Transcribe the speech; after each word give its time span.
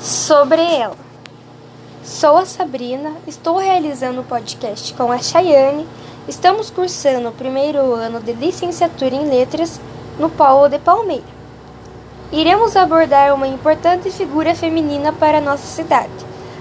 sobre 0.00 0.62
ela. 0.62 0.96
Sou 2.04 2.36
a 2.36 2.46
Sabrina, 2.46 3.12
estou 3.26 3.58
realizando 3.58 4.20
o 4.20 4.24
podcast 4.24 4.94
com 4.94 5.10
a 5.10 5.18
Chayane. 5.18 5.86
Estamos 6.28 6.70
cursando 6.70 7.28
o 7.28 7.32
primeiro 7.32 7.94
ano 7.94 8.20
de 8.20 8.32
licenciatura 8.32 9.14
em 9.14 9.28
letras 9.28 9.80
no 10.18 10.30
Polo 10.30 10.68
de 10.68 10.78
Palmeira. 10.78 11.38
Iremos 12.30 12.76
abordar 12.76 13.34
uma 13.34 13.48
importante 13.48 14.10
figura 14.10 14.54
feminina 14.54 15.12
para 15.12 15.40
nossa 15.40 15.66
cidade, 15.66 16.12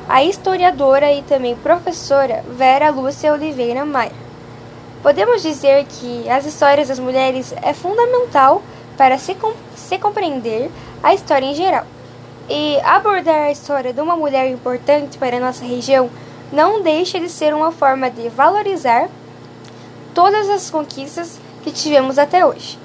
a 0.07 0.23
historiadora 0.23 1.11
e 1.11 1.21
também 1.21 1.55
professora 1.55 2.43
Vera 2.57 2.89
Lúcia 2.89 3.33
Oliveira 3.33 3.85
Maia. 3.85 4.13
Podemos 5.03 5.41
dizer 5.41 5.85
que 5.85 6.27
as 6.29 6.45
histórias 6.45 6.87
das 6.87 6.99
mulheres 6.99 7.53
é 7.61 7.73
fundamental 7.73 8.61
para 8.97 9.17
se, 9.17 9.35
se 9.75 9.97
compreender 9.99 10.71
a 11.03 11.13
história 11.13 11.45
em 11.45 11.53
geral. 11.53 11.85
E 12.49 12.79
abordar 12.79 13.43
a 13.43 13.51
história 13.51 13.91
de 13.91 13.99
uma 13.99 14.15
mulher 14.15 14.49
importante 14.49 15.17
para 15.17 15.35
a 15.35 15.39
nossa 15.39 15.65
região 15.65 16.09
não 16.51 16.81
deixa 16.81 17.19
de 17.19 17.27
ser 17.27 17.53
uma 17.53 17.73
forma 17.73 18.09
de 18.09 18.29
valorizar 18.29 19.09
todas 20.13 20.49
as 20.49 20.71
conquistas 20.71 21.37
que 21.61 21.71
tivemos 21.71 22.17
até 22.17 22.45
hoje, 22.45 22.79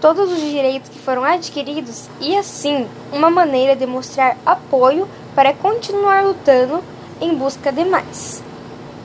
todos 0.00 0.32
os 0.32 0.40
direitos 0.40 0.88
que 0.88 0.98
foram 0.98 1.22
adquiridos 1.24 2.08
e, 2.20 2.34
assim, 2.34 2.88
uma 3.12 3.30
maneira 3.30 3.76
de 3.76 3.84
mostrar 3.84 4.38
apoio 4.46 5.06
para 5.34 5.52
continuar 5.52 6.24
lutando 6.24 6.82
em 7.20 7.34
busca 7.34 7.70
de 7.70 7.84
mais. 7.84 8.42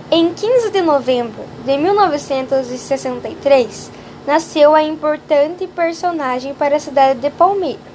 Em 0.09 0.33
15 0.33 0.71
de 0.71 0.81
novembro 0.81 1.43
de 1.65 1.77
1963, 1.77 3.91
nasceu 4.25 4.73
a 4.73 4.81
importante 4.81 5.67
personagem 5.67 6.53
para 6.53 6.77
a 6.77 6.79
cidade 6.79 7.19
de 7.19 7.29
Palmeira 7.29 7.86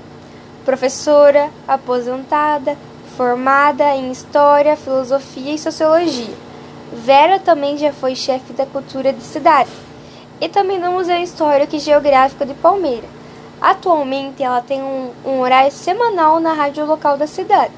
professora, 0.65 1.51
aposentada, 1.67 2.77
formada 3.17 3.85
em 3.95 4.11
História, 4.11 4.77
Filosofia 4.77 5.55
e 5.55 5.59
Sociologia. 5.59 6.35
Vera 6.93 7.39
também 7.39 7.77
já 7.77 7.93
foi 7.93 8.15
chefe 8.15 8.53
da 8.53 8.67
cultura 8.67 9.13
de 9.13 9.23
cidade 9.23 9.71
e 10.41 10.49
também 10.49 10.81
do 10.81 10.91
Museu 10.91 11.19
Histórico 11.19 11.77
e 11.77 11.79
Geográfico 11.79 12.45
de 12.45 12.55
Palmeira. 12.55 13.07
Atualmente, 13.61 14.43
ela 14.43 14.61
tem 14.61 14.83
um, 14.83 15.13
um 15.25 15.41
horário 15.41 15.71
semanal 15.71 16.41
na 16.41 16.53
rádio 16.53 16.85
local 16.85 17.17
da 17.17 17.27
cidade, 17.29 17.73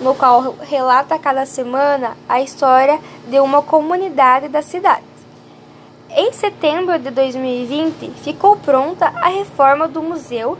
no 0.00 0.14
qual 0.14 0.56
relata 0.62 1.18
cada 1.18 1.44
semana 1.44 2.16
a 2.28 2.40
história 2.40 2.98
de 3.28 3.38
uma 3.38 3.60
comunidade 3.60 4.48
da 4.48 4.62
cidade. 4.62 5.04
Em 6.10 6.32
setembro 6.32 6.98
de 6.98 7.10
2020, 7.10 8.10
ficou 8.22 8.56
pronta 8.56 9.06
a 9.22 9.28
reforma 9.28 9.86
do 9.86 10.02
museu 10.02 10.58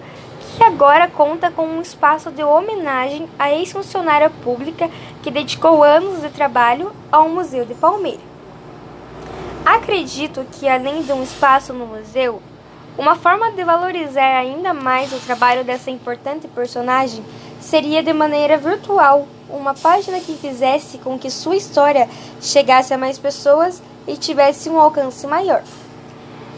que 0.56 0.62
agora 0.62 1.08
conta 1.08 1.50
com 1.50 1.66
um 1.66 1.80
espaço 1.80 2.30
de 2.30 2.42
homenagem 2.42 3.28
à 3.38 3.50
ex-funcionária 3.50 4.30
pública 4.42 4.90
que 5.22 5.30
dedicou 5.30 5.82
anos 5.82 6.20
de 6.20 6.28
trabalho 6.30 6.92
ao 7.10 7.28
Museu 7.28 7.64
de 7.64 7.74
Palmeira. 7.74 8.20
Acredito 9.64 10.44
que, 10.52 10.68
além 10.68 11.02
de 11.02 11.12
um 11.12 11.22
espaço 11.22 11.72
no 11.72 11.86
museu, 11.86 12.42
uma 12.98 13.14
forma 13.14 13.50
de 13.52 13.64
valorizar 13.64 14.38
ainda 14.38 14.74
mais 14.74 15.12
o 15.12 15.20
trabalho 15.20 15.64
dessa 15.64 15.90
importante 15.90 16.46
personagem 16.48 17.24
seria 17.60 18.02
de 18.02 18.12
maneira 18.12 18.58
virtual, 18.58 19.26
uma 19.48 19.72
página 19.72 20.20
que 20.20 20.36
fizesse 20.36 20.98
com 20.98 21.18
que 21.18 21.30
sua 21.30 21.56
história 21.56 22.08
chegasse 22.40 22.92
a 22.92 22.98
mais 22.98 23.18
pessoas 23.18 23.82
e 24.06 24.16
tivesse 24.16 24.68
um 24.68 24.78
alcance 24.78 25.26
maior. 25.26 25.62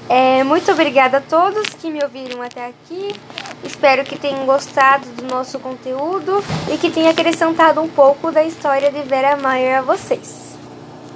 É, 0.09 0.43
muito 0.43 0.71
obrigada 0.73 1.19
a 1.19 1.21
todos 1.21 1.69
que 1.75 1.91
me 1.91 2.03
ouviram 2.03 2.43
até 2.43 2.67
aqui. 2.67 3.15
Espero 3.65 4.05
que 4.05 4.19
tenham 4.19 4.45
gostado 4.47 5.09
do 5.11 5.27
nosso 5.27 5.59
conteúdo 5.59 6.45
e 6.73 6.77
que 6.77 6.91
tenha 6.91 7.11
acrescentado 7.11 7.81
um 7.81 7.89
pouco 7.89 8.31
da 8.31 8.45
história 8.45 8.91
de 8.91 9.03
Vera 9.03 9.37
Mayer 9.37 9.79
a 9.79 9.83
vocês. 9.83 10.44